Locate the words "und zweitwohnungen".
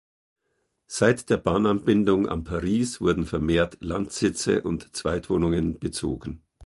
4.63-5.77